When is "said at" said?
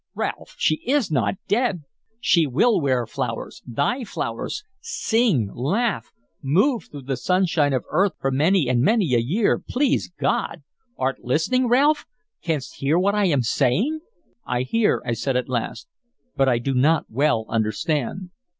15.13-15.47